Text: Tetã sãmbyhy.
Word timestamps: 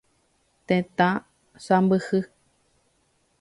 Tetã 0.67 1.09
sãmbyhy. 1.65 2.19